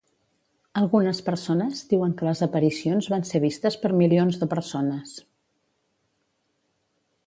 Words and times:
Algunes 0.79 1.19
persones 1.27 1.83
diuen 1.91 2.15
que 2.21 2.27
les 2.29 2.41
aparicions 2.47 3.11
van 3.17 3.29
ser 3.33 3.43
vistes 3.47 3.79
per 3.85 3.95
milions 4.03 4.43
de 4.45 4.51
persones. 4.57 5.17